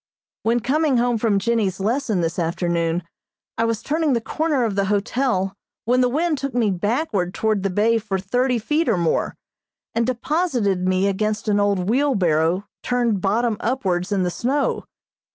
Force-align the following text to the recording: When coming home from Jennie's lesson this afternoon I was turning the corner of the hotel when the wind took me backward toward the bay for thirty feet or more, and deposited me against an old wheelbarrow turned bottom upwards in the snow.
When 0.41 0.61
coming 0.61 0.97
home 0.97 1.19
from 1.19 1.37
Jennie's 1.37 1.79
lesson 1.79 2.21
this 2.21 2.39
afternoon 2.39 3.03
I 3.59 3.65
was 3.65 3.83
turning 3.83 4.13
the 4.13 4.19
corner 4.19 4.63
of 4.63 4.73
the 4.73 4.85
hotel 4.85 5.53
when 5.85 6.01
the 6.01 6.09
wind 6.09 6.39
took 6.39 6.55
me 6.55 6.71
backward 6.71 7.35
toward 7.35 7.61
the 7.61 7.69
bay 7.69 7.99
for 7.99 8.17
thirty 8.17 8.57
feet 8.57 8.89
or 8.89 8.97
more, 8.97 9.35
and 9.93 10.07
deposited 10.07 10.87
me 10.87 11.05
against 11.05 11.47
an 11.47 11.59
old 11.59 11.87
wheelbarrow 11.87 12.65
turned 12.81 13.21
bottom 13.21 13.57
upwards 13.61 14.11
in 14.11 14.23
the 14.23 14.31
snow. 14.31 14.85